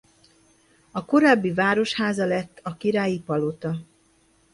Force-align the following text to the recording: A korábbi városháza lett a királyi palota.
A 0.91 1.05
korábbi 1.05 1.53
városháza 1.53 2.25
lett 2.25 2.59
a 2.63 2.77
királyi 2.77 3.19
palota. 3.19 3.75